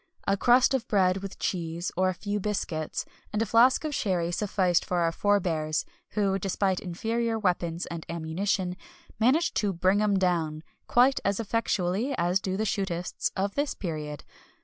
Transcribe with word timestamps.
A 0.27 0.35
crust 0.35 0.73
of 0.73 0.87
bread 0.87 1.17
with 1.17 1.37
cheese, 1.37 1.91
or 1.95 2.09
a 2.09 2.15
few 2.15 2.39
biscuits, 2.39 3.05
and 3.31 3.39
a 3.39 3.45
flask 3.45 3.83
of 3.83 3.93
sherry 3.93 4.31
sufficed 4.31 4.83
for 4.83 4.97
our 5.01 5.11
forebears, 5.11 5.85
who, 6.13 6.39
despite 6.39 6.79
inferior 6.79 7.37
weapons 7.37 7.85
and 7.85 8.03
ammunition, 8.09 8.77
managed 9.19 9.53
to 9.57 9.71
"bring 9.73 10.01
'em 10.01 10.17
down" 10.17 10.63
quite 10.87 11.19
as 11.23 11.39
effectually 11.39 12.15
as 12.17 12.39
do 12.41 12.57
the 12.57 12.63
shootists 12.65 13.29
of 13.35 13.53
this 13.53 13.75
period. 13.75 14.23